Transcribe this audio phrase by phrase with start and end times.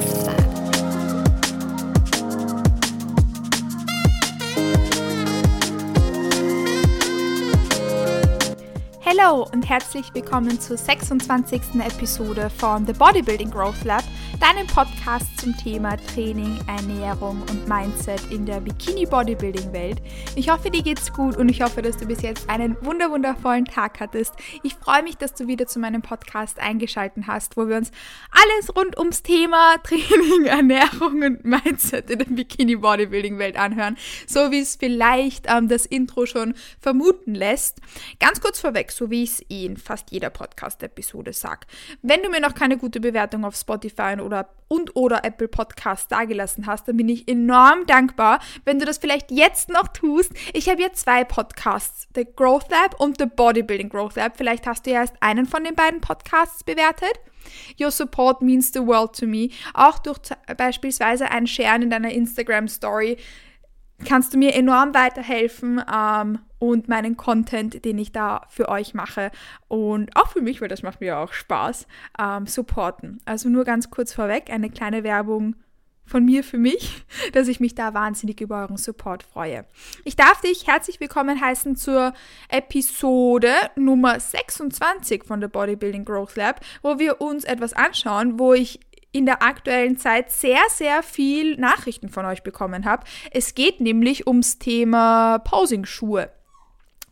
[0.00, 0.44] sad.
[9.04, 11.80] Hallo und herzlich willkommen zur 26.
[11.86, 14.02] Episode von The Bodybuilding Growth Lab,
[14.44, 20.02] deinem Podcast zum Thema Training, Ernährung und Mindset in der Bikini-Bodybuilding-Welt.
[20.36, 24.00] Ich hoffe, dir geht's gut und ich hoffe, dass du bis jetzt einen wunderwundervollen Tag
[24.00, 24.34] hattest.
[24.62, 27.90] Ich freue mich, dass du wieder zu meinem Podcast eingeschaltet hast, wo wir uns
[28.30, 34.76] alles rund ums Thema Training, Ernährung und Mindset in der Bikini-Bodybuilding-Welt anhören, so wie es
[34.76, 37.78] vielleicht ähm, das Intro schon vermuten lässt.
[38.20, 41.66] Ganz kurz vorweg, so wie ich es eh in fast jeder Podcast-Episode sage.
[42.02, 44.33] Wenn du mir noch keine gute Bewertung auf Spotify oder
[44.68, 49.30] und oder Apple Podcast dagelassen hast, dann bin ich enorm dankbar, wenn du das vielleicht
[49.30, 50.32] jetzt noch tust.
[50.52, 54.36] Ich habe hier zwei Podcasts, The Growth Lab und The Bodybuilding Growth Lab.
[54.36, 57.12] Vielleicht hast du ja erst einen von den beiden Podcasts bewertet.
[57.80, 59.50] Your support means the world to me.
[59.74, 60.18] Auch durch
[60.56, 63.18] beispielsweise ein Sharen in deiner Instagram Story
[64.04, 69.30] kannst du mir enorm weiterhelfen ähm, und meinen Content, den ich da für euch mache
[69.68, 71.86] und auch für mich, weil das macht mir auch Spaß,
[72.18, 73.20] ähm, supporten.
[73.24, 75.56] Also nur ganz kurz vorweg eine kleine Werbung
[76.06, 79.64] von mir für mich, dass ich mich da wahnsinnig über euren Support freue.
[80.04, 82.12] Ich darf dich herzlich willkommen heißen zur
[82.48, 88.80] Episode Nummer 26 von der Bodybuilding Growth Lab, wo wir uns etwas anschauen, wo ich
[89.14, 93.04] in der aktuellen Zeit sehr, sehr viel Nachrichten von euch bekommen habe.
[93.30, 96.30] Es geht nämlich ums Thema Posing-Schuhe.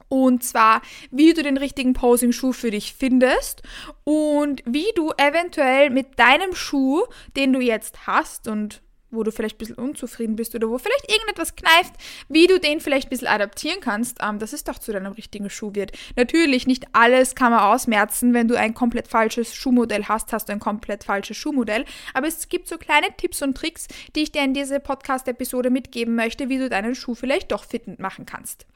[0.09, 3.63] Und zwar, wie du den richtigen Posing-Schuh für dich findest
[4.05, 7.05] und wie du eventuell mit deinem Schuh,
[7.37, 8.83] den du jetzt hast und
[9.13, 11.95] wo du vielleicht ein bisschen unzufrieden bist oder wo vielleicht irgendetwas kneift,
[12.29, 15.51] wie du den vielleicht ein bisschen adaptieren kannst, ähm, dass es doch zu deinem richtigen
[15.51, 15.93] Schuh wird.
[16.17, 18.35] Natürlich, nicht alles kann man ausmerzen.
[18.35, 21.85] Wenn du ein komplett falsches Schuhmodell hast, hast du ein komplett falsches Schuhmodell.
[22.15, 26.15] Aber es gibt so kleine Tipps und Tricks, die ich dir in diese Podcast-Episode mitgeben
[26.15, 28.67] möchte, wie du deinen Schuh vielleicht doch fitend machen kannst.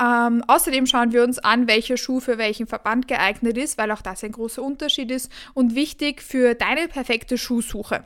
[0.00, 4.02] Ähm, außerdem schauen wir uns an, welcher Schuh für welchen Verband geeignet ist, weil auch
[4.02, 8.04] das ein großer Unterschied ist und wichtig für deine perfekte Schuhsuche.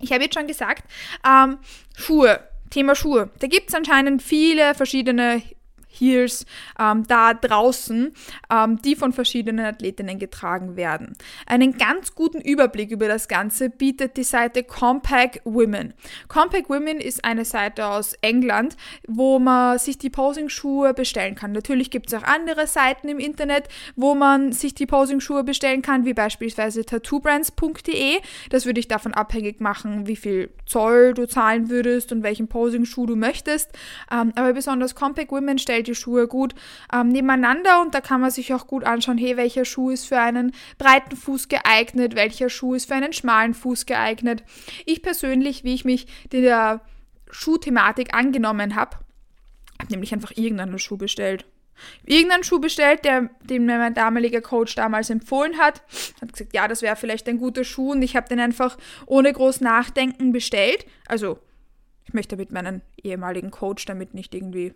[0.00, 0.84] Ich habe jetzt schon gesagt,
[1.26, 1.58] ähm,
[1.96, 2.40] Schuhe,
[2.70, 3.30] Thema Schuhe.
[3.38, 5.42] Da gibt es anscheinend viele verschiedene
[5.98, 6.46] Heels
[6.78, 8.12] ähm, da draußen,
[8.50, 11.16] ähm, die von verschiedenen Athletinnen getragen werden.
[11.46, 15.94] Einen ganz guten Überblick über das Ganze bietet die Seite Compact Women.
[16.28, 21.52] Compact Women ist eine Seite aus England, wo man sich die Posing-Schuhe bestellen kann.
[21.52, 26.04] Natürlich gibt es auch andere Seiten im Internet, wo man sich die Posing-Schuhe bestellen kann,
[26.04, 28.18] wie beispielsweise tattoobrands.de.
[28.50, 33.06] Das würde ich davon abhängig machen, wie viel Zoll du zahlen würdest und welchen Posing-Schuh
[33.06, 33.70] du möchtest.
[34.10, 36.54] Ähm, aber besonders Compact Women stellt die Schuhe gut
[36.92, 40.18] ähm, nebeneinander und da kann man sich auch gut anschauen, hey, welcher Schuh ist für
[40.18, 44.44] einen breiten Fuß geeignet, welcher Schuh ist für einen schmalen Fuß geeignet.
[44.84, 46.80] Ich persönlich, wie ich mich der
[47.30, 48.98] Schuhthematik angenommen habe,
[49.80, 51.44] habe nämlich einfach irgendeinen Schuh bestellt.
[52.06, 55.82] Irgendeinen Schuh bestellt, der, den mir mein damaliger Coach damals empfohlen hat.
[56.20, 59.32] Hat gesagt, ja, das wäre vielleicht ein guter Schuh und ich habe den einfach ohne
[59.32, 60.86] groß Nachdenken bestellt.
[61.06, 61.38] Also,
[62.04, 64.74] ich möchte mit meinem ehemaligen Coach damit nicht irgendwie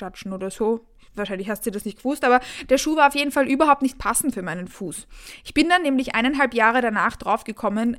[0.00, 0.86] judgen oder so.
[1.14, 3.98] Wahrscheinlich hast du das nicht gewusst, aber der Schuh war auf jeden Fall überhaupt nicht
[3.98, 5.06] passend für meinen Fuß.
[5.44, 7.96] Ich bin dann nämlich eineinhalb Jahre danach draufgekommen,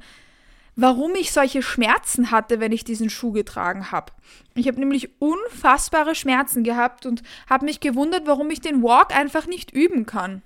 [0.75, 4.13] warum ich solche Schmerzen hatte, wenn ich diesen Schuh getragen habe.
[4.55, 9.45] Ich habe nämlich unfassbare Schmerzen gehabt und habe mich gewundert, warum ich den Walk einfach
[9.45, 10.41] nicht üben kann.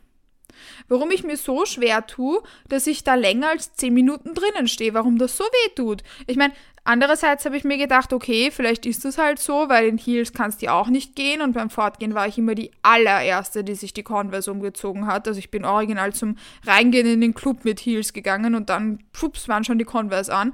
[0.87, 4.93] Warum ich mir so schwer tue, dass ich da länger als 10 Minuten drinnen stehe,
[4.93, 6.03] warum das so weh tut.
[6.27, 9.97] Ich meine, andererseits habe ich mir gedacht, okay, vielleicht ist das halt so, weil in
[9.97, 13.75] Heels kannst du auch nicht gehen und beim Fortgehen war ich immer die allererste, die
[13.75, 15.27] sich die Converse umgezogen hat.
[15.27, 19.47] Also ich bin original zum Reingehen in den Club mit Heels gegangen und dann, pups,
[19.47, 20.53] waren schon die Converse an.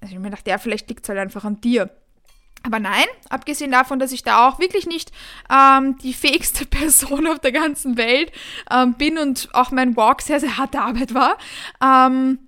[0.00, 1.90] Also ich mir gedacht, ja, vielleicht liegt es halt einfach an dir.
[2.62, 5.12] Aber nein, abgesehen davon, dass ich da auch wirklich nicht
[5.50, 8.32] ähm, die fähigste Person auf der ganzen Welt
[8.70, 11.38] ähm, bin und auch mein Walk sehr, sehr harte Arbeit war,
[11.82, 12.40] ähm,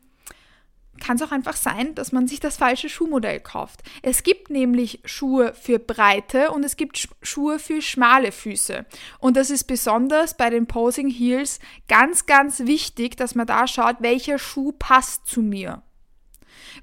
[0.99, 3.83] kann es auch einfach sein, dass man sich das falsche Schuhmodell kauft.
[4.03, 8.85] Es gibt nämlich Schuhe für breite und es gibt Schuhe für schmale Füße.
[9.19, 13.97] Und das ist besonders bei den Posing Heels ganz, ganz wichtig, dass man da schaut,
[14.01, 15.83] welcher Schuh passt zu mir.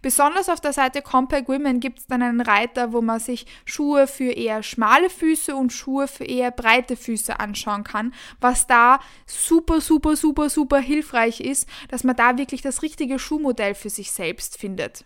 [0.01, 4.07] Besonders auf der Seite Compact Women gibt es dann einen Reiter, wo man sich Schuhe
[4.07, 9.81] für eher schmale Füße und Schuhe für eher breite Füße anschauen kann, was da super,
[9.81, 14.57] super, super, super hilfreich ist, dass man da wirklich das richtige Schuhmodell für sich selbst
[14.57, 15.05] findet.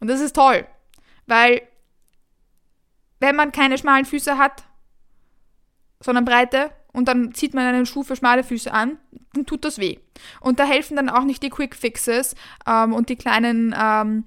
[0.00, 0.66] Und das ist toll,
[1.26, 1.62] weil
[3.20, 4.64] wenn man keine schmalen Füße hat,
[6.00, 8.96] sondern breite und dann zieht man einen Schuh für schmale Füße an,
[9.34, 9.98] dann tut das weh.
[10.40, 12.34] Und da helfen dann auch nicht die Quick Fixes
[12.66, 14.24] ähm, und die kleinen ähm,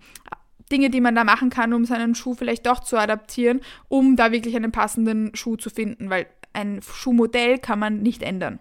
[0.72, 4.32] Dinge, die man da machen kann, um seinen Schuh vielleicht doch zu adaptieren, um da
[4.32, 8.60] wirklich einen passenden Schuh zu finden, weil ein Schuhmodell kann man nicht ändern.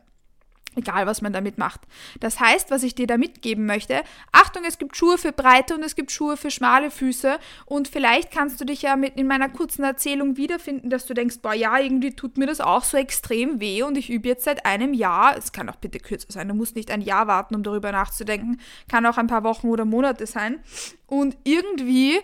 [0.76, 1.80] Egal, was man damit macht.
[2.20, 5.82] Das heißt, was ich dir da mitgeben möchte, Achtung, es gibt Schuhe für breite und
[5.82, 7.38] es gibt Schuhe für schmale Füße.
[7.64, 11.38] Und vielleicht kannst du dich ja mit in meiner kurzen Erzählung wiederfinden, dass du denkst,
[11.40, 14.66] boah, ja, irgendwie tut mir das auch so extrem weh und ich übe jetzt seit
[14.66, 17.62] einem Jahr, es kann auch bitte kürzer sein, du musst nicht ein Jahr warten, um
[17.62, 20.60] darüber nachzudenken, kann auch ein paar Wochen oder Monate sein.
[21.06, 22.20] Und irgendwie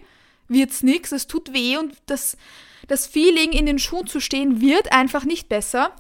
[0.48, 2.36] wird's nix, es tut weh und das,
[2.86, 5.96] das Feeling in den Schuhen zu stehen wird einfach nicht besser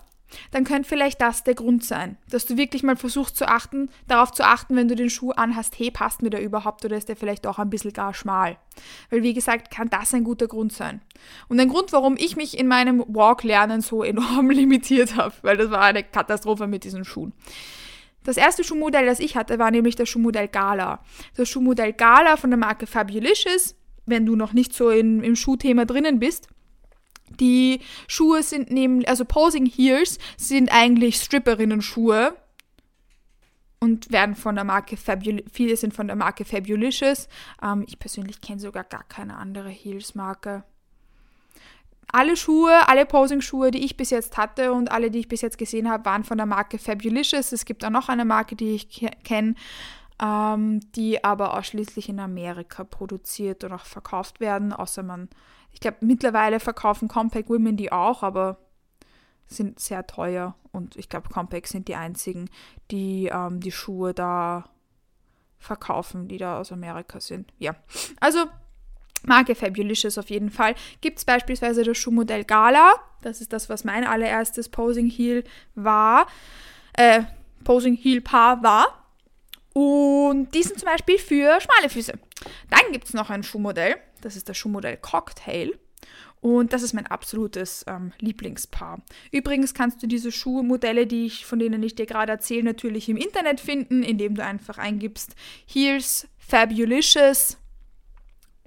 [0.50, 4.32] dann könnte vielleicht das der Grund sein, dass du wirklich mal versuchst zu achten, darauf
[4.32, 7.16] zu achten, wenn du den Schuh anhast, hey, passt mir der überhaupt oder ist der
[7.16, 8.56] vielleicht auch ein bisschen gar schmal?
[9.10, 11.00] Weil wie gesagt, kann das ein guter Grund sein.
[11.48, 15.70] Und ein Grund, warum ich mich in meinem Walk-Lernen so enorm limitiert habe, weil das
[15.70, 17.32] war eine Katastrophe mit diesen Schuhen.
[18.24, 21.00] Das erste Schuhmodell, das ich hatte, war nämlich das Schuhmodell Gala.
[21.36, 23.74] Das Schuhmodell Gala von der Marke Fabulicious,
[24.06, 26.48] wenn du noch nicht so in, im Schuhthema drinnen bist,
[27.40, 32.34] die Schuhe sind neben, also Posing Heels sind eigentlich Stripperinnen-Schuhe
[33.82, 37.28] und werden von der Marke Fabul viele sind von der Marke Fabulicious.
[37.60, 40.62] Ähm, ich persönlich kenne sogar gar keine andere Heels-Marke.
[42.12, 45.58] Alle Schuhe, alle Posing-Schuhe, die ich bis jetzt hatte und alle, die ich bis jetzt
[45.58, 47.50] gesehen habe, waren von der Marke Fabulicious.
[47.50, 49.56] Es gibt auch noch eine Marke, die ich kenne,
[50.22, 55.28] ähm, die aber ausschließlich in Amerika produziert und auch verkauft werden, außer man
[55.72, 58.58] ich glaube, mittlerweile verkaufen Compact Women die auch, aber
[59.46, 60.54] sind sehr teuer.
[60.70, 62.48] Und ich glaube, Compact sind die einzigen,
[62.90, 64.64] die ähm, die Schuhe da
[65.58, 67.52] verkaufen, die da aus Amerika sind.
[67.58, 67.76] Ja,
[68.20, 68.46] also
[69.24, 70.74] Marke Fabulicious auf jeden Fall.
[71.00, 72.94] Gibt es beispielsweise das Schuhmodell Gala.
[73.22, 75.44] Das ist das, was mein allererstes Posing Heel
[75.74, 76.26] war.
[76.94, 77.22] Äh,
[77.64, 78.98] Posing Heel Paar war.
[79.74, 82.12] Und die sind zum Beispiel für schmale Füße.
[82.68, 85.72] Dann gibt es noch ein Schuhmodell, das ist das Schuhmodell Cocktail.
[86.40, 89.00] Und das ist mein absolutes ähm, Lieblingspaar.
[89.30, 93.16] Übrigens kannst du diese Schuhmodelle, die ich, von denen ich dir gerade erzähle, natürlich im
[93.16, 95.36] Internet finden, indem du einfach eingibst
[95.66, 97.58] Here's Fabulicious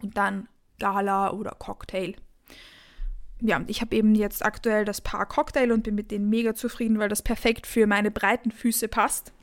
[0.01, 0.47] und dann
[0.79, 2.15] Gala oder Cocktail.
[3.41, 6.99] Ja, ich habe eben jetzt aktuell das Paar Cocktail und bin mit denen mega zufrieden,
[6.99, 9.33] weil das perfekt für meine breiten Füße passt.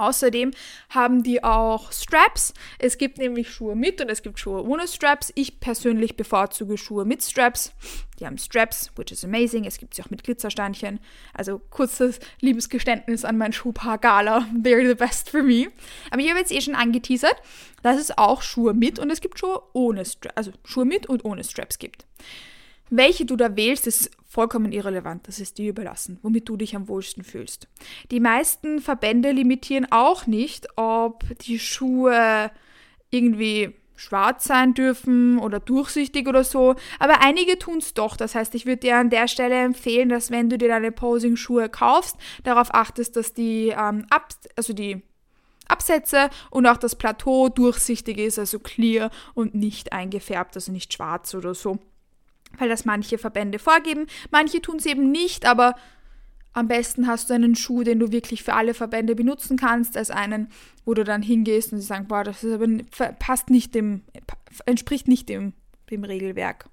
[0.00, 0.52] Außerdem
[0.88, 2.54] haben die auch Straps.
[2.78, 5.30] Es gibt nämlich Schuhe mit und es gibt Schuhe ohne Straps.
[5.34, 7.72] Ich persönlich bevorzuge Schuhe mit Straps.
[8.18, 9.64] Die haben Straps, which is amazing.
[9.64, 11.00] Es gibt sie auch mit Glitzersteinchen.
[11.34, 14.46] Also kurzes Liebesgeständnis an mein Schuhpaar Gala.
[14.54, 15.68] They're the best for me.
[16.10, 17.36] Aber ich habe jetzt eh schon angeteasert,
[17.82, 20.36] dass es auch Schuhe mit und es gibt Schuhe ohne Straps.
[20.36, 22.06] Also Schuhe mit und ohne Straps gibt.
[22.90, 25.26] Welche du da wählst, ist vollkommen irrelevant.
[25.28, 27.68] Das ist dir überlassen, womit du dich am wohlsten fühlst.
[28.10, 32.50] Die meisten Verbände limitieren auch nicht, ob die Schuhe
[33.10, 36.74] irgendwie schwarz sein dürfen oder durchsichtig oder so.
[36.98, 38.16] Aber einige tun es doch.
[38.16, 41.68] Das heißt, ich würde dir an der Stelle empfehlen, dass wenn du dir deine Posing-Schuhe
[41.68, 45.02] kaufst, darauf achtest, dass die, ähm, Ab also die
[45.68, 51.34] Absätze und auch das Plateau durchsichtig ist, also clear und nicht eingefärbt, also nicht schwarz
[51.34, 51.78] oder so
[52.60, 54.06] weil das manche Verbände vorgeben.
[54.30, 55.74] Manche tun es eben nicht, aber
[56.52, 60.10] am besten hast du einen Schuh, den du wirklich für alle Verbände benutzen kannst, als
[60.10, 60.48] einen,
[60.84, 62.44] wo du dann hingehst und sie sagen, boah, das
[63.18, 64.02] passt nicht dem,
[64.66, 65.52] entspricht nicht dem,
[65.90, 66.68] dem Regelwerk.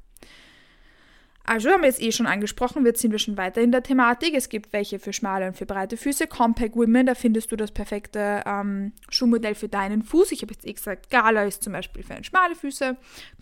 [1.48, 4.34] Also haben wir jetzt eh schon angesprochen, jetzt sind wir schon weiter in der Thematik.
[4.36, 6.28] Es gibt welche für schmale und für breite Füße.
[6.28, 10.34] Compact Women, da findest du das perfekte ähm, Schuhmodell für deinen Fuß.
[10.34, 12.98] Ich habe jetzt eh gesagt, Gala ist zum Beispiel für schmale Füße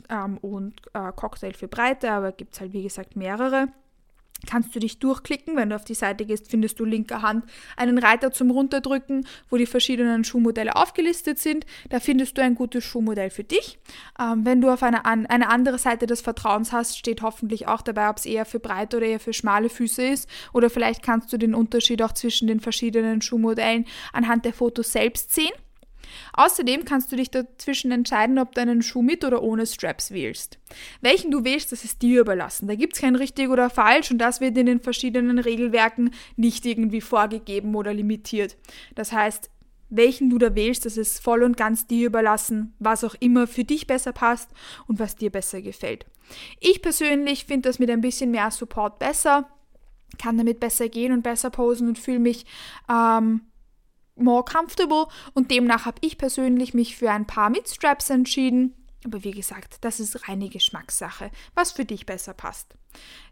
[0.10, 3.70] ähm, und äh, Cocktail für breite, aber gibt es halt wie gesagt mehrere
[4.46, 5.56] kannst du dich durchklicken.
[5.56, 7.46] Wenn du auf die Seite gehst, findest du linker Hand
[7.78, 11.66] einen Reiter zum Runterdrücken, wo die verschiedenen Schuhmodelle aufgelistet sind.
[11.90, 13.80] Da findest du ein gutes Schuhmodell für dich.
[14.20, 17.82] Ähm, wenn du auf einer an, eine andere Seite des Vertrauens hast, steht hoffentlich auch
[17.82, 20.30] dabei, ob es eher für breite oder eher für schmale Füße ist.
[20.54, 25.34] Oder vielleicht kannst du den Unterschied auch zwischen den verschiedenen Schuhmodellen anhand der Fotos selbst
[25.34, 25.52] sehen.
[26.34, 30.60] Außerdem kannst du dich dazwischen entscheiden, ob du einen Schuh mit oder ohne Straps wählst.
[31.02, 32.68] Welchen du wählst, das ist dir überlassen.
[32.68, 36.66] Da gibt es kein richtig oder falsch und das wird in den verschiedenen Regelwerken nicht
[36.66, 38.58] irgendwie vorgegeben oder limitiert.
[38.96, 39.50] Das heißt,
[39.90, 43.64] welchen du da wählst, das ist voll und ganz dir überlassen, was auch immer für
[43.64, 44.50] dich besser passt
[44.88, 46.06] und was dir besser gefällt.
[46.60, 49.48] Ich persönlich finde das mit ein bisschen mehr Support besser,
[50.18, 52.46] kann damit besser gehen und besser posen und fühle mich
[52.90, 53.42] ähm,
[54.16, 58.74] more comfortable und demnach habe ich persönlich mich für ein paar mit Straps entschieden.
[59.04, 62.76] Aber wie gesagt, das ist reine Geschmackssache, was für dich besser passt.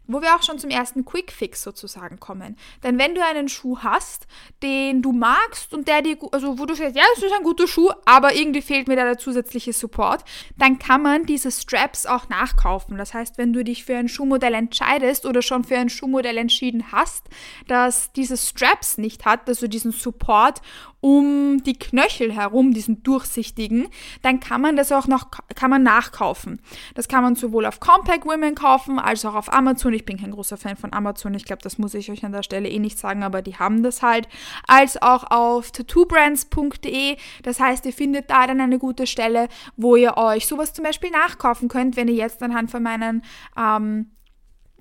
[0.06, 2.56] Wo wir auch schon zum ersten Quick Fix sozusagen kommen.
[2.82, 4.26] Denn wenn du einen Schuh hast,
[4.62, 7.66] den du magst und der dir, also wo du sagst, ja, das ist ein guter
[7.66, 10.24] Schuh, aber irgendwie fehlt mir da der zusätzliche Support,
[10.58, 12.98] dann kann man diese Straps auch nachkaufen.
[12.98, 16.92] Das heißt, wenn du dich für ein Schuhmodell entscheidest oder schon für ein Schuhmodell entschieden
[16.92, 17.28] hast,
[17.66, 20.60] das diese Straps nicht hat, also diesen Support
[21.04, 23.88] um die Knöchel herum, diesen durchsichtigen,
[24.22, 26.62] dann kann man das auch noch kann man nachkaufen.
[26.94, 29.94] Das kann man sowohl auf Compact Women kaufen als auch auf Amazon.
[29.94, 31.34] Ich bin kein großer Fan von Amazon.
[31.34, 33.82] Ich glaube, das muss ich euch an der Stelle eh nicht sagen, aber die haben
[33.82, 34.28] das halt.
[34.66, 37.16] Als auch auf tattoobrands.de.
[37.42, 41.10] Das heißt, ihr findet da dann eine gute Stelle, wo ihr euch sowas zum Beispiel
[41.10, 43.22] nachkaufen könnt, wenn ihr jetzt anhand von meinen
[43.56, 44.10] ähm,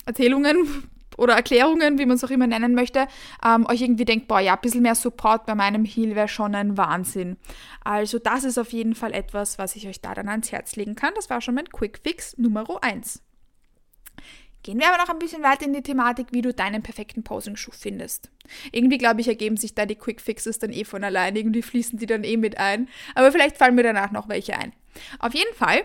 [0.06, 3.08] Erzählungen oder Erklärungen, wie man es auch immer nennen möchte,
[3.46, 6.56] ähm, euch irgendwie denkt, boah, ja, ein bisschen mehr Support bei meinem Heal wäre schon
[6.56, 7.38] ein Wahnsinn.
[7.84, 10.96] Also das ist auf jeden Fall etwas, was ich euch da dann ans Herz legen
[10.96, 11.13] kann.
[11.15, 13.22] Das war schon mein Quick Fix Nummer 1.
[14.63, 17.74] Gehen wir aber noch ein bisschen weiter in die Thematik, wie du deinen perfekten Posing-Schuh
[17.77, 18.32] findest.
[18.72, 21.36] Irgendwie, glaube ich, ergeben sich da die Quick Fixes dann eh von allein.
[21.36, 22.88] Irgendwie fließen die dann eh mit ein.
[23.13, 24.72] Aber vielleicht fallen mir danach noch welche ein.
[25.20, 25.79] Auf jeden Fall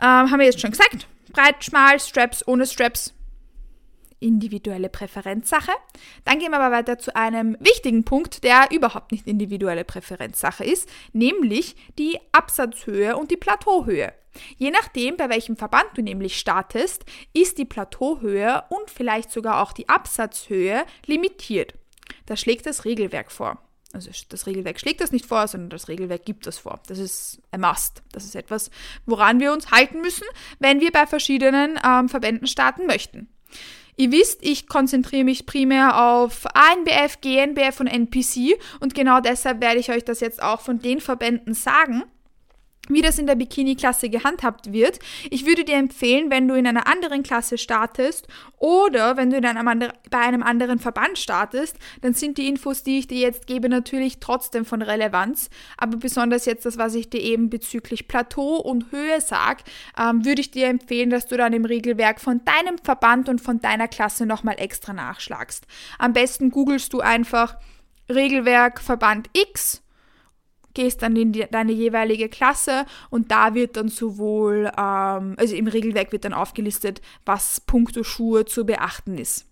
[0.00, 3.12] ähm, haben wir jetzt schon gesagt, breit, schmal, Straps, ohne Straps,
[4.20, 5.72] individuelle Präferenzsache.
[6.24, 10.88] Dann gehen wir aber weiter zu einem wichtigen Punkt, der überhaupt nicht individuelle Präferenzsache ist,
[11.12, 14.12] nämlich die Absatzhöhe und die Plateauhöhe.
[14.56, 19.72] Je nachdem, bei welchem Verband du nämlich startest, ist die Plateauhöhe und vielleicht sogar auch
[19.72, 21.74] die Absatzhöhe limitiert.
[22.26, 23.58] Das schlägt das Regelwerk vor.
[23.92, 26.80] Also das Regelwerk schlägt das nicht vor, sondern das Regelwerk gibt das vor.
[26.88, 28.02] Das ist ein Must.
[28.10, 28.70] Das ist etwas,
[29.06, 30.26] woran wir uns halten müssen,
[30.58, 33.28] wenn wir bei verschiedenen ähm, Verbänden starten möchten.
[33.96, 39.78] Ihr wisst, ich konzentriere mich primär auf ANBF, GNBF und NPC und genau deshalb werde
[39.78, 42.02] ich euch das jetzt auch von den Verbänden sagen
[42.88, 44.98] wie das in der Bikini-Klasse gehandhabt wird.
[45.30, 49.44] Ich würde dir empfehlen, wenn du in einer anderen Klasse startest oder wenn du in
[49.44, 53.46] einem andre, bei einem anderen Verband startest, dann sind die Infos, die ich dir jetzt
[53.46, 55.50] gebe, natürlich trotzdem von Relevanz.
[55.76, 59.64] Aber besonders jetzt das, was ich dir eben bezüglich Plateau und Höhe sage,
[59.98, 63.60] ähm, würde ich dir empfehlen, dass du dann im Regelwerk von deinem Verband und von
[63.60, 65.66] deiner Klasse nochmal extra nachschlagst.
[65.98, 67.56] Am besten googelst du einfach
[68.08, 69.83] Regelwerk Verband X
[70.74, 75.66] gehst dann in die, deine jeweilige Klasse und da wird dann sowohl, ähm, also im
[75.66, 79.46] Regelwerk wird dann aufgelistet, was puncto Schuhe zu beachten ist.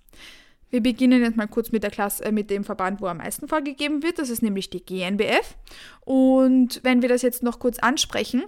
[0.73, 3.47] Wir beginnen jetzt mal kurz mit der Klasse, äh, mit dem Verband, wo am meisten
[3.47, 4.19] vorgegeben wird.
[4.19, 5.57] Das ist nämlich die GNBF.
[6.01, 8.45] Und wenn wir das jetzt noch kurz ansprechen,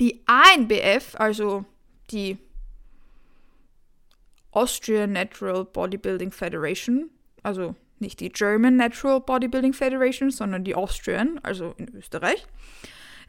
[0.00, 1.64] die ANBF, also
[2.10, 2.36] die
[4.50, 7.08] Austrian Natural Bodybuilding Federation,
[7.42, 12.46] also nicht die German Natural Bodybuilding Federation, sondern die Austrian, also in Österreich,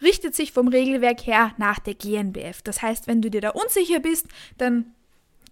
[0.01, 2.62] richtet sich vom Regelwerk her nach der GNBF.
[2.63, 4.94] Das heißt, wenn du dir da unsicher bist, dann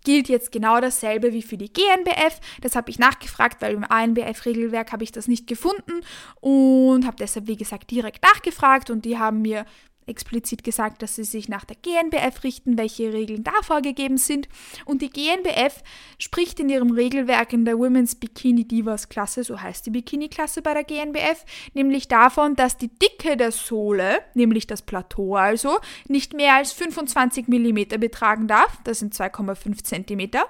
[0.03, 2.39] gilt jetzt genau dasselbe wie für die GNBF.
[2.61, 6.01] Das habe ich nachgefragt, weil im ANBF-Regelwerk habe ich das nicht gefunden
[6.39, 9.65] und habe deshalb, wie gesagt, direkt nachgefragt und die haben mir
[10.09, 14.49] explizit gesagt, dass sie sich nach der GNBF richten, welche Regeln da vorgegeben sind.
[14.85, 15.83] Und die GNBF
[16.17, 20.73] spricht in ihrem Regelwerk in der Women's Bikini Divas Klasse, so heißt die Bikini-Klasse bei
[20.73, 26.55] der GNBF, nämlich davon, dass die Dicke der Sohle, nämlich das Plateau also, nicht mehr
[26.55, 28.77] als 25 mm betragen darf.
[28.83, 30.41] Das sind 2,5 cm.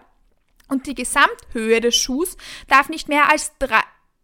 [0.70, 2.38] Und die Gesamthöhe des Schuhs
[2.68, 3.52] darf nicht mehr als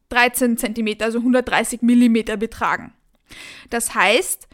[0.10, 2.94] 13 cm, also 130 mm betragen.
[3.70, 4.48] Das heißt,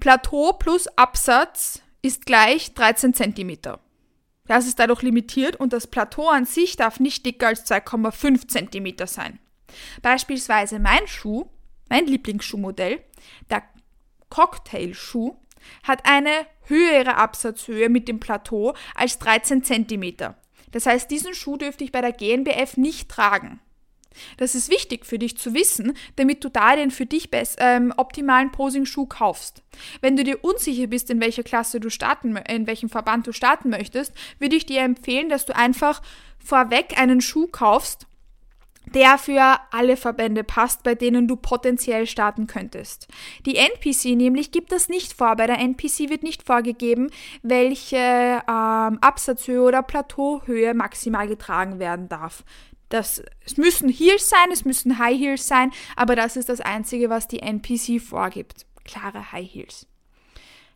[0.00, 3.58] Plateau plus Absatz ist gleich 13 cm.
[4.46, 9.06] Das ist dadurch limitiert und das Plateau an sich darf nicht dicker als 2,5 cm
[9.06, 9.38] sein.
[10.02, 11.46] Beispielsweise mein Schuh,
[11.90, 13.04] mein Lieblingsschuhmodell,
[13.50, 13.62] der
[14.30, 15.36] Cocktail-Schuh,
[15.82, 20.34] hat eine höhere Absatzhöhe mit dem Plateau als 13 cm.
[20.70, 23.60] Das heißt, diesen Schuh dürfte ich bei der GNBF nicht tragen.
[24.36, 28.52] Das ist wichtig für dich zu wissen, damit du da den für dich ähm, optimalen
[28.52, 29.62] Posing-Schuh kaufst.
[30.00, 33.70] Wenn du dir unsicher bist, in welcher Klasse du starten, in welchem Verband du starten
[33.70, 36.02] möchtest, würde ich dir empfehlen, dass du einfach
[36.38, 38.06] vorweg einen Schuh kaufst,
[38.94, 43.08] der für alle Verbände passt, bei denen du potenziell starten könntest.
[43.46, 45.36] Die NPC nämlich gibt das nicht vor.
[45.36, 47.10] Bei der NPC wird nicht vorgegeben,
[47.42, 52.42] welche ähm, Absatzhöhe oder Plateauhöhe maximal getragen werden darf.
[52.90, 57.08] Das, es müssen Heels sein, es müssen High Heels sein, aber das ist das Einzige,
[57.08, 58.66] was die NPC vorgibt.
[58.84, 59.86] Klare High Heels.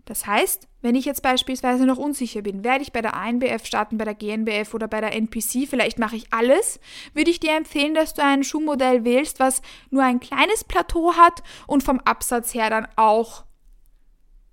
[0.05, 3.97] Das heißt, wenn ich jetzt beispielsweise noch unsicher bin, werde ich bei der ANBF starten,
[3.97, 6.79] bei der GNBF oder bei der NPC, vielleicht mache ich alles,
[7.15, 11.43] würde ich dir empfehlen, dass du ein Schuhmodell wählst, was nur ein kleines Plateau hat
[11.67, 13.45] und vom Absatz her dann auch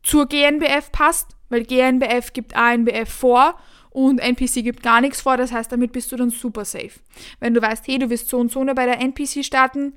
[0.03, 3.55] zur GNBF passt, weil GNBF gibt ANBF vor
[3.91, 6.99] und NPC gibt gar nichts vor, das heißt, damit bist du dann super safe.
[7.39, 9.93] Wenn du weißt, hey, du wirst so und so bei der NPC starten,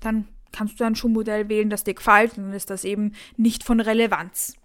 [0.00, 3.64] dann kannst du ein Schuhmodell wählen, das dir gefällt, und dann ist das eben nicht
[3.64, 4.56] von Relevanz.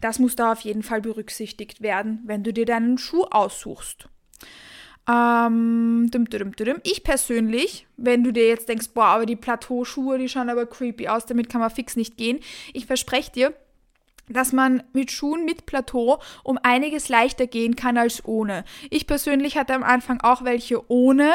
[0.00, 4.08] Das muss da auf jeden Fall berücksichtigt werden, wenn du dir deinen Schuh aussuchst.
[5.08, 10.18] Ähm, dum, dum, dum, ich persönlich, wenn du dir jetzt denkst, boah, aber die Plateauschuhe,
[10.18, 12.40] die schauen aber creepy aus, damit kann man fix nicht gehen.
[12.72, 13.54] Ich verspreche dir,
[14.28, 18.64] dass man mit Schuhen mit Plateau um einiges leichter gehen kann als ohne.
[18.90, 21.32] Ich persönlich hatte am Anfang auch welche ohne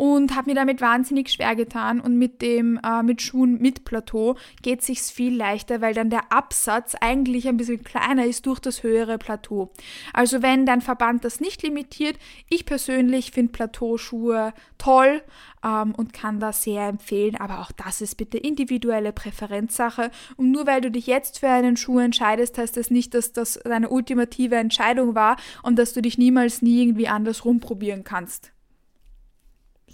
[0.00, 4.36] und habe mir damit wahnsinnig schwer getan und mit dem äh, mit Schuhen mit Plateau
[4.62, 8.82] geht sich's viel leichter, weil dann der Absatz eigentlich ein bisschen kleiner ist durch das
[8.82, 9.70] höhere Plateau.
[10.14, 12.16] Also wenn dein Verband das nicht limitiert,
[12.48, 15.22] ich persönlich finde Plateauschuhe toll
[15.62, 20.66] ähm, und kann das sehr empfehlen, aber auch das ist bitte individuelle Präferenzsache und nur
[20.66, 24.56] weil du dich jetzt für einen Schuh entscheidest, heißt das nicht, dass das deine ultimative
[24.56, 28.52] Entscheidung war und dass du dich niemals nie irgendwie anders rumprobieren kannst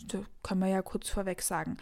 [0.09, 1.77] das kann man ja kurz vorweg sagen.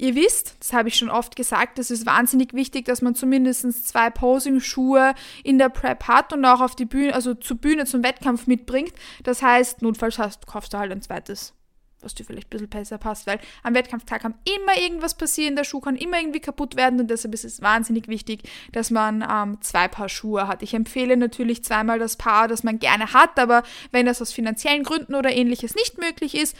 [0.00, 3.88] Ihr wisst, das habe ich schon oft gesagt, es ist wahnsinnig wichtig, dass man zumindest
[3.88, 8.04] zwei Posing-Schuhe in der Prep hat und auch auf die Bühne, also zur Bühne, zum
[8.04, 8.92] Wettkampf mitbringt.
[9.24, 11.52] Das heißt, notfalls hast, kaufst du halt ein zweites,
[12.00, 15.64] was dir vielleicht ein bisschen besser passt, weil am Wettkampftag kann immer irgendwas passieren, der
[15.64, 19.58] Schuh kann immer irgendwie kaputt werden und deshalb ist es wahnsinnig wichtig, dass man ähm,
[19.60, 20.62] zwei Paar Schuhe hat.
[20.62, 24.84] Ich empfehle natürlich zweimal das Paar, das man gerne hat, aber wenn das aus finanziellen
[24.84, 26.56] Gründen oder ähnliches nicht möglich ist,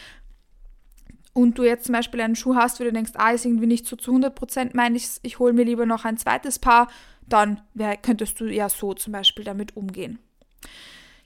[1.35, 3.87] und du jetzt zum Beispiel einen Schuh hast, wo du denkst, ah, ist irgendwie nicht
[3.87, 6.88] so zu 100% meine ich, ich hole mir lieber noch ein zweites Paar,
[7.28, 10.18] dann wär, könntest du ja so zum Beispiel damit umgehen.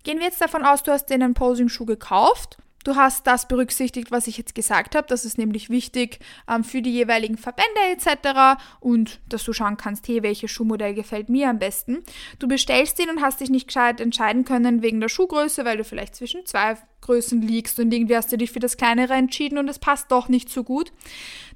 [0.03, 4.11] Gehen wir jetzt davon aus, du hast dir einen Posing-Schuh gekauft Du hast das berücksichtigt,
[4.11, 5.07] was ich jetzt gesagt habe.
[5.09, 8.61] Das ist nämlich wichtig ähm, für die jeweiligen Verbände etc.
[8.81, 12.03] Und dass du schauen kannst, hey, welches Schuhmodell gefällt mir am besten.
[12.39, 15.85] Du bestellst ihn und hast dich nicht gescheit entscheiden können wegen der Schuhgröße, weil du
[15.85, 19.69] vielleicht zwischen zwei Größen liegst und irgendwie hast du dich für das kleinere entschieden und
[19.69, 20.93] es passt doch nicht so gut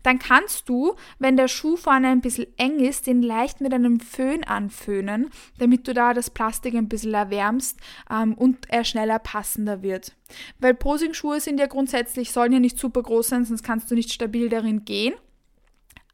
[0.07, 3.99] dann kannst du, wenn der Schuh vorne ein bisschen eng ist, den leicht mit einem
[3.99, 9.83] Föhn anföhnen, damit du da das Plastik ein bisschen erwärmst ähm, und er schneller passender
[9.83, 10.15] wird.
[10.61, 14.13] Weil Posing-Schuhe sind ja grundsätzlich, sollen ja nicht super groß sein, sonst kannst du nicht
[14.13, 15.15] stabil darin gehen.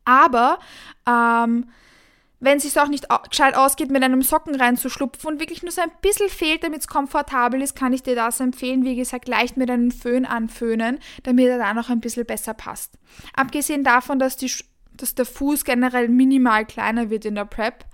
[0.06, 0.58] Aber
[1.06, 1.66] ähm,
[2.42, 5.80] wenn es sich auch nicht gescheit ausgeht, mit einem Socken reinzuschlupfen und wirklich nur so
[5.80, 8.84] ein bisschen fehlt, damit es komfortabel ist, kann ich dir das empfehlen.
[8.84, 12.98] Wie gesagt, leicht mit einem Föhn anföhnen, damit er da noch ein bisschen besser passt.
[13.34, 14.52] Abgesehen davon, dass, die,
[14.92, 17.84] dass der Fuß generell minimal kleiner wird in der Prep,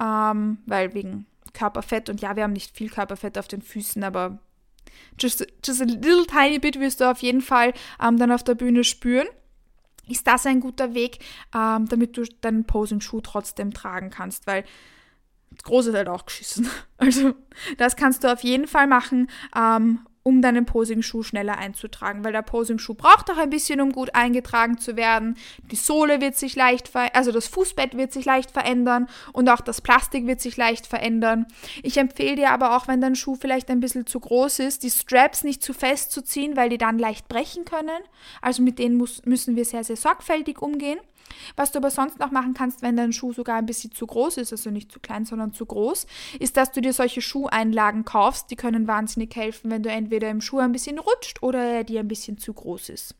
[0.00, 4.38] ähm, weil wegen Körperfett und ja, wir haben nicht viel Körperfett auf den Füßen, aber
[5.20, 8.54] just, just a little tiny bit wirst du auf jeden Fall ähm, dann auf der
[8.54, 9.28] Bühne spüren
[10.08, 11.18] ist das ein guter Weg,
[11.54, 14.64] ähm, damit du deinen Posing-Schuh trotzdem tragen kannst, weil
[15.50, 16.68] das Große ist halt auch geschissen.
[16.96, 17.34] Also
[17.78, 19.30] das kannst du auf jeden Fall machen.
[19.56, 24.14] Ähm, um deinen Posing-Schuh schneller einzutragen, weil der Posing-Schuh braucht auch ein bisschen, um gut
[24.14, 25.36] eingetragen zu werden.
[25.70, 29.60] Die Sohle wird sich leicht verändern, also das Fußbett wird sich leicht verändern und auch
[29.60, 31.46] das Plastik wird sich leicht verändern.
[31.82, 34.90] Ich empfehle dir aber auch, wenn dein Schuh vielleicht ein bisschen zu groß ist, die
[34.90, 38.02] Straps nicht zu fest zu ziehen, weil die dann leicht brechen können.
[38.42, 40.98] Also mit denen muss, müssen wir sehr, sehr sorgfältig umgehen.
[41.56, 44.36] Was du aber sonst noch machen kannst, wenn dein Schuh sogar ein bisschen zu groß
[44.38, 46.06] ist, also nicht zu klein, sondern zu groß,
[46.38, 48.50] ist, dass du dir solche Schuheinlagen kaufst.
[48.50, 52.00] Die können wahnsinnig helfen, wenn du entweder im Schuh ein bisschen rutscht oder er dir
[52.00, 53.14] ein bisschen zu groß ist.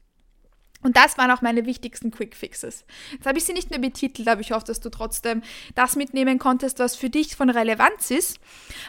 [0.83, 2.85] Und das waren auch meine wichtigsten Quick Fixes.
[3.13, 5.43] Jetzt habe ich sie nicht mehr betitelt, aber ich hoffe, dass du trotzdem
[5.75, 8.41] das mitnehmen konntest, was für dich von Relevanz ist.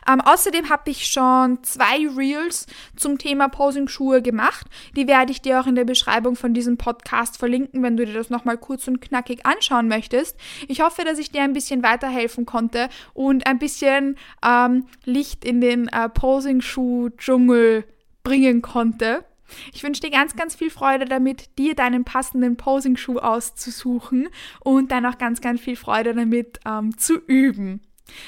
[0.08, 4.67] Ähm, außerdem habe ich schon zwei Reels zum Thema Posing-Schuhe gemacht.
[4.95, 8.13] Die werde ich dir auch in der Beschreibung von diesem Podcast verlinken, wenn du dir
[8.13, 10.38] das nochmal kurz und knackig anschauen möchtest.
[10.67, 15.60] Ich hoffe, dass ich dir ein bisschen weiterhelfen konnte und ein bisschen ähm, Licht in
[15.60, 17.86] den äh, Posing-Schuh-Dschungel
[18.23, 19.25] bringen konnte.
[19.73, 24.29] Ich wünsche dir ganz, ganz viel Freude damit, dir deinen passenden Posing-Schuh auszusuchen
[24.61, 27.81] und dann auch ganz, ganz viel Freude damit ähm, zu üben.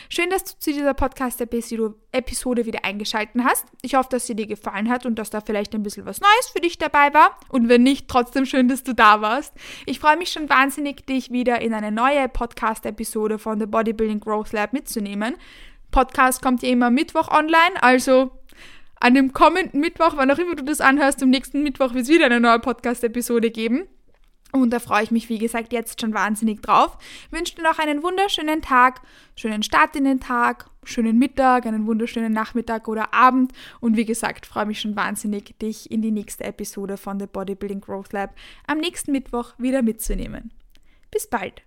[0.10, 3.66] Schön, dass du zu dieser Podcast-Episode wieder eingeschaltet hast.
[3.82, 6.50] Ich hoffe, dass sie dir gefallen hat und dass da vielleicht ein bisschen was Neues
[6.54, 7.38] für dich dabei war.
[7.50, 9.54] Und wenn nicht, trotzdem schön, dass du da warst.
[9.86, 14.52] Ich freue mich schon wahnsinnig, dich wieder in eine neue Podcast-Episode von The Bodybuilding Growth
[14.52, 15.36] Lab mitzunehmen.
[15.92, 18.32] Podcast kommt ja immer Mittwoch online, also
[19.04, 22.10] an dem kommenden Mittwoch, wann auch immer du das anhörst, am nächsten Mittwoch wird es
[22.10, 23.84] wieder eine neue Podcast-Episode geben.
[24.54, 26.98] Und da freue ich mich, wie gesagt, jetzt schon wahnsinnig drauf.
[27.26, 29.02] Ich wünsche dir noch einen wunderschönen Tag,
[29.36, 33.52] schönen Start in den Tag, schönen Mittag, einen wunderschönen Nachmittag oder Abend.
[33.82, 37.82] Und wie gesagt, freue mich schon wahnsinnig, dich in die nächste Episode von The Bodybuilding
[37.82, 38.34] Growth Lab
[38.68, 40.54] am nächsten Mittwoch wieder mitzunehmen.
[41.12, 41.64] Bis bald!